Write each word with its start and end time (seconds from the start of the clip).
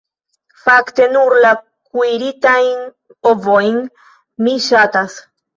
Fakte 0.61 1.05
nur 1.11 1.35
la 1.43 1.51
kuiritajn 1.59 2.83
ovojn 3.33 3.79
mi 4.47 4.57
ŝatas. 4.71 5.21